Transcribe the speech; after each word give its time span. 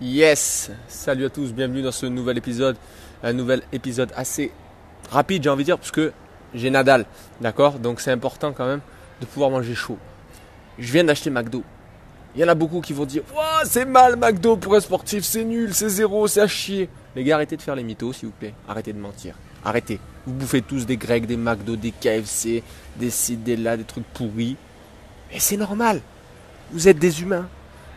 Yes 0.00 0.70
Salut 0.86 1.24
à 1.24 1.28
tous, 1.28 1.52
bienvenue 1.52 1.82
dans 1.82 1.90
ce 1.90 2.06
nouvel 2.06 2.38
épisode. 2.38 2.76
Un 3.20 3.32
nouvel 3.32 3.62
épisode 3.72 4.12
assez 4.14 4.52
rapide, 5.10 5.42
j'ai 5.42 5.50
envie 5.50 5.64
de 5.64 5.66
dire, 5.66 5.78
parce 5.78 5.90
que 5.90 6.12
j'ai 6.54 6.70
Nadal. 6.70 7.04
D'accord? 7.40 7.80
Donc 7.80 8.00
c'est 8.00 8.12
important 8.12 8.52
quand 8.52 8.66
même 8.66 8.80
de 9.20 9.26
pouvoir 9.26 9.50
manger 9.50 9.74
chaud. 9.74 9.98
Je 10.78 10.92
viens 10.92 11.02
d'acheter 11.02 11.30
McDo. 11.30 11.64
Il 12.36 12.40
y 12.40 12.44
en 12.44 12.48
a 12.48 12.54
beaucoup 12.54 12.80
qui 12.80 12.92
vont 12.92 13.06
dire 13.06 13.24
Ouah, 13.34 13.64
c'est 13.64 13.86
mal 13.86 14.14
McDo 14.14 14.56
pour 14.56 14.76
un 14.76 14.80
sportif, 14.80 15.24
c'est 15.24 15.42
nul, 15.42 15.74
c'est 15.74 15.88
zéro, 15.88 16.28
c'est 16.28 16.42
à 16.42 16.46
chier. 16.46 16.88
Les 17.16 17.24
gars, 17.24 17.34
arrêtez 17.34 17.56
de 17.56 17.62
faire 17.62 17.74
les 17.74 17.82
mythos, 17.82 18.12
s'il 18.12 18.28
vous 18.28 18.34
plaît. 18.38 18.54
Arrêtez 18.68 18.92
de 18.92 19.00
mentir. 19.00 19.34
Arrêtez. 19.64 19.98
Vous 20.26 20.32
bouffez 20.32 20.62
tous 20.62 20.86
des 20.86 20.96
grecs, 20.96 21.26
des 21.26 21.36
McDo, 21.36 21.74
des 21.74 21.90
KFC, 21.90 22.62
des 22.94 23.10
cides, 23.10 23.42
des 23.42 23.56
là, 23.56 23.76
des 23.76 23.82
trucs 23.82 24.06
pourris. 24.14 24.56
Et 25.32 25.40
c'est 25.40 25.56
normal. 25.56 26.00
Vous 26.70 26.86
êtes 26.86 27.00
des 27.00 27.20
humains. 27.20 27.48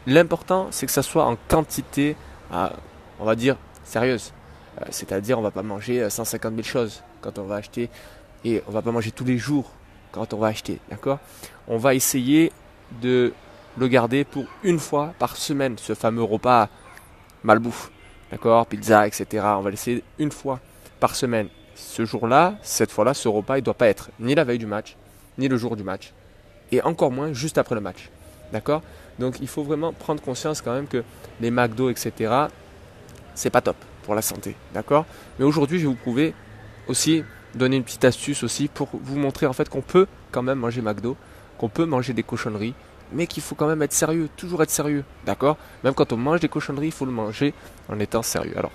L'important, 0.08 0.68
c'est 0.72 0.86
que 0.86 0.92
ça 0.92 1.04
soit 1.04 1.26
en 1.26 1.38
quantité, 1.48 2.16
on 2.52 3.26
va 3.26 3.36
dire, 3.36 3.58
sérieuse. 3.84 4.34
Euh, 4.80 4.86
c'est-à-dire, 4.90 5.38
on 5.38 5.42
va 5.42 5.52
pas 5.52 5.64
manger 5.64 6.10
150 6.10 6.54
000 6.54 6.64
choses 6.64 7.04
quand 7.22 7.38
on 7.40 7.44
va 7.44 7.56
acheter. 7.56 7.90
Et 8.44 8.64
on 8.68 8.72
va 8.72 8.82
pas 8.82 8.92
manger 8.92 9.12
tous 9.12 9.26
les 9.26 9.38
jours 9.38 9.72
quand 10.12 10.34
on 10.34 10.38
va 10.38 10.48
acheter. 10.48 10.80
D'accord? 10.90 11.20
On 11.68 11.78
va 11.78 11.94
essayer 11.94 12.52
de 13.02 13.34
le 13.78 13.88
garder 13.88 14.24
pour 14.24 14.46
une 14.64 14.80
fois 14.80 15.14
par 15.20 15.38
semaine, 15.38 15.78
ce 15.78 15.94
fameux 15.94 16.24
repas 16.24 16.70
malbouffe. 17.44 17.92
D'accord? 18.32 18.66
Pizza, 18.66 19.06
etc. 19.06 19.46
On 19.58 19.62
va 19.62 19.70
laisser 19.70 20.04
une 20.18 20.32
fois 20.32 20.60
par 21.00 21.16
semaine. 21.16 21.48
Ce 21.76 22.06
jour-là, 22.06 22.56
cette 22.62 22.92
fois-là, 22.92 23.14
ce 23.14 23.28
repas, 23.28 23.58
il 23.58 23.62
ne 23.62 23.66
doit 23.66 23.74
pas 23.74 23.88
être 23.88 24.10
ni 24.20 24.36
la 24.36 24.44
veille 24.44 24.60
du 24.60 24.66
match, 24.66 24.96
ni 25.38 25.48
le 25.48 25.58
jour 25.58 25.76
du 25.76 25.84
match. 25.84 26.14
Et 26.72 26.82
encore 26.82 27.12
moins 27.12 27.34
juste 27.34 27.58
après 27.58 27.76
le 27.76 27.82
match. 27.82 28.10
D'accord? 28.52 28.82
Donc 29.20 29.38
il 29.42 29.48
faut 29.48 29.64
vraiment 29.64 29.94
prendre 29.94 30.22
conscience 30.22 30.62
quand 30.62 30.74
même 30.74 30.88
que 30.88 31.04
les 31.40 31.52
McDo, 31.52 31.90
etc., 31.90 32.34
c'est 33.34 33.50
pas 33.50 33.62
top 33.62 33.78
pour 34.04 34.16
la 34.16 34.22
santé. 34.22 34.56
D'accord? 34.74 35.06
Mais 35.40 35.46
aujourd'hui, 35.46 35.80
je 35.80 35.84
vais 35.84 35.90
vous 35.90 35.96
prouver 35.96 36.34
aussi, 36.88 37.24
donner 37.56 37.78
une 37.78 37.84
petite 37.84 38.06
astuce 38.06 38.44
aussi 38.44 38.68
pour 38.68 38.90
vous 38.94 39.18
montrer 39.18 39.46
en 39.46 39.54
fait 39.54 39.70
qu'on 39.70 39.82
peut 39.82 40.08
quand 40.32 40.44
même 40.44 40.60
manger 40.60 40.82
McDo, 40.82 41.16
qu'on 41.58 41.70
peut 41.70 41.86
manger 41.86 42.14
des 42.14 42.24
cochonneries, 42.24 42.74
mais 43.12 43.28
qu'il 43.28 43.44
faut 43.44 43.56
quand 43.56 43.68
même 43.68 43.82
être 43.82 43.94
sérieux, 43.94 44.30
toujours 44.36 44.64
être 44.64 44.70
sérieux. 44.70 45.04
D'accord? 45.26 45.58
Même 45.84 45.94
quand 45.94 46.14
on 46.14 46.18
mange 46.18 46.40
des 46.40 46.50
cochonneries, 46.50 46.88
il 46.88 46.94
faut 46.94 47.06
le 47.06 47.12
manger 47.12 47.54
en 47.90 48.00
étant 48.00 48.22
sérieux. 48.22 48.58
Alors, 48.58 48.72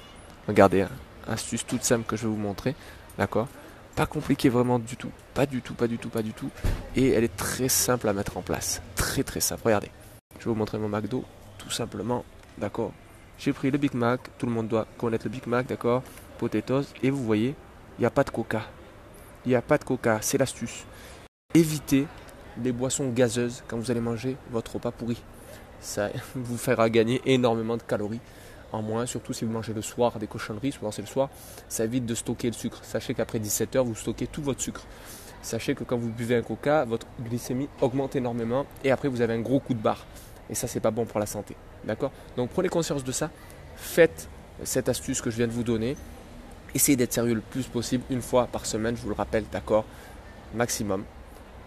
regardez, 0.47 0.83
hein, 0.83 0.91
astuce 1.27 1.67
toute 1.67 1.85
simple 1.85 2.05
que 2.07 2.17
je 2.17 2.23
vais 2.23 2.29
vous 2.29 2.37
montrer. 2.37 2.75
D'accord? 3.19 3.49
Pas 3.97 4.05
compliqué 4.05 4.51
vraiment 4.51 4.79
du 4.79 4.95
tout. 4.99 5.11
Pas 5.33 5.47
du 5.47 5.63
tout, 5.63 5.73
pas 5.73 5.89
du 5.89 5.97
tout, 5.97 6.11
pas 6.11 6.21
du 6.21 6.35
tout. 6.35 6.51
Et 6.97 7.13
elle 7.13 7.25
est 7.25 7.35
très 7.35 7.71
simple 7.71 8.07
à 8.07 8.13
mettre 8.13 8.37
en 8.37 8.43
place. 8.43 8.83
Très 8.95 9.23
très 9.25 9.41
simple. 9.41 9.63
Regardez. 9.65 9.91
Je 10.39 10.45
vais 10.45 10.51
vous 10.51 10.55
montrer 10.55 10.77
mon 10.77 10.91
McDo. 10.91 11.25
Tout 11.57 11.71
simplement. 11.71 12.23
D'accord 12.59 12.93
J'ai 13.39 13.55
pris 13.55 13.71
le 13.71 13.79
Big 13.79 13.95
Mac. 13.95 14.21
Tout 14.37 14.45
le 14.45 14.53
monde 14.53 14.69
doit 14.69 14.87
connaître 14.99 15.25
le 15.25 15.31
Big 15.31 15.47
Mac. 15.47 15.67
D'accord 15.67 16.03
Potatoes. 16.37 16.85
Et 17.03 17.09
vous 17.09 17.25
voyez, 17.25 17.55
il 17.97 18.03
n'y 18.03 18.07
a 18.07 18.11
pas 18.11 18.23
de 18.23 18.29
coca. 18.29 18.67
Il 19.47 19.49
n'y 19.49 19.55
a 19.55 19.63
pas 19.63 19.79
de 19.79 19.85
coca. 19.85 20.19
C'est 20.21 20.37
l'astuce. 20.37 20.85
Évitez 21.55 22.07
les 22.63 22.73
boissons 22.73 23.09
gazeuses 23.09 23.65
quand 23.67 23.79
vous 23.79 23.91
allez 23.91 24.01
manger 24.01 24.37
votre 24.51 24.75
repas 24.75 24.91
pourri. 24.91 25.23
Ça 25.81 26.11
vous 26.35 26.59
fera 26.59 26.91
gagner 26.91 27.23
énormément 27.25 27.79
de 27.79 27.83
calories 27.83 28.21
en 28.73 28.83
moins, 28.83 29.07
surtout 29.07 29.33
si 29.33 29.45
vous 29.45 29.53
mangez 29.53 29.73
le 29.73 29.83
soir 29.83 30.19
des 30.19 30.27
cochonneries, 30.27 30.73
souvent 30.73 30.91
c'est 30.91 31.03
le 31.03 31.09
soir, 31.09 31.29
ça 31.69 31.85
évite 31.85 32.07
de 32.07 32.15
stocker 32.15 32.49
le 32.49 32.55
sucre. 32.55 32.81
Sachez 32.83 33.15
qu'après 33.15 33.39
17h, 33.39 33.81
vous 33.81 33.95
stockez 33.95 34.27
tout 34.27 34.43
votre 34.43 34.61
sucre. 34.61 34.83
Sachez 35.43 35.75
que 35.75 35.85
quand 35.85 35.97
vous 35.97 36.11
buvez 36.11 36.37
un 36.37 36.43
coca, 36.43 36.85
votre 36.85 37.07
glycémie 37.21 37.69
augmente 37.81 38.17
énormément 38.17 38.67
et 38.83 38.91
après 38.91 39.09
vous 39.09 39.21
avez 39.21 39.35
un 39.35 39.41
gros 39.41 39.61
coup 39.61 39.75
de 39.75 39.81
barre. 39.81 40.05
Et 40.51 40.55
ça, 40.55 40.67
c'est 40.67 40.81
pas 40.81 40.91
bon 40.91 41.05
pour 41.07 41.21
la 41.21 41.27
santé. 41.27 41.57
D'accord? 41.85 42.11
Donc 42.37 42.51
prenez 42.51 42.69
conscience 42.69 43.05
de 43.05 43.13
ça. 43.13 43.31
Faites 43.77 44.29
cette 44.65 44.89
astuce 44.89 45.21
que 45.21 45.31
je 45.31 45.37
viens 45.37 45.47
de 45.47 45.53
vous 45.53 45.63
donner. 45.63 45.97
Essayez 46.75 46.97
d'être 46.97 47.13
sérieux 47.13 47.35
le 47.35 47.41
plus 47.41 47.67
possible, 47.67 48.05
une 48.11 48.23
fois 48.23 48.47
par 48.47 48.67
semaine, 48.67 48.97
je 48.97 49.03
vous 49.03 49.09
le 49.09 49.15
rappelle, 49.15 49.45
d'accord? 49.53 49.85
Maximum. 50.55 51.05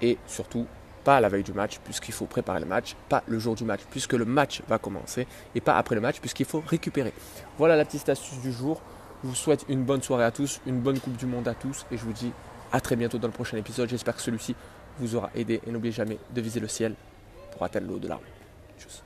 Et 0.01 0.17
surtout, 0.27 0.65
pas 1.03 1.19
la 1.19 1.29
veille 1.29 1.43
du 1.43 1.53
match, 1.53 1.79
puisqu'il 1.83 2.13
faut 2.13 2.25
préparer 2.25 2.59
le 2.59 2.65
match, 2.65 2.95
pas 3.07 3.23
le 3.27 3.39
jour 3.39 3.55
du 3.55 3.63
match, 3.63 3.81
puisque 3.89 4.13
le 4.13 4.25
match 4.25 4.61
va 4.67 4.77
commencer, 4.77 5.27
et 5.55 5.61
pas 5.61 5.77
après 5.77 5.95
le 5.95 6.01
match, 6.01 6.19
puisqu'il 6.19 6.45
faut 6.45 6.63
récupérer. 6.65 7.13
Voilà 7.57 7.75
la 7.75 7.85
petite 7.85 8.07
astuce 8.09 8.39
du 8.39 8.51
jour. 8.51 8.81
Je 9.23 9.29
vous 9.29 9.35
souhaite 9.35 9.65
une 9.67 9.83
bonne 9.83 10.01
soirée 10.01 10.23
à 10.23 10.31
tous, 10.31 10.61
une 10.65 10.79
bonne 10.79 10.99
Coupe 10.99 11.17
du 11.17 11.25
Monde 11.25 11.47
à 11.47 11.53
tous, 11.53 11.85
et 11.91 11.97
je 11.97 12.03
vous 12.03 12.13
dis 12.13 12.31
à 12.71 12.79
très 12.79 12.95
bientôt 12.95 13.17
dans 13.17 13.27
le 13.27 13.33
prochain 13.33 13.57
épisode. 13.57 13.89
J'espère 13.89 14.15
que 14.15 14.21
celui-ci 14.21 14.55
vous 14.99 15.15
aura 15.15 15.29
aidé, 15.35 15.61
et 15.65 15.71
n'oubliez 15.71 15.93
jamais 15.93 16.19
de 16.33 16.41
viser 16.41 16.59
le 16.59 16.67
ciel 16.67 16.95
pour 17.51 17.63
atteindre 17.63 17.87
l'au-delà. 17.87 18.19
Tchuss. 18.79 19.03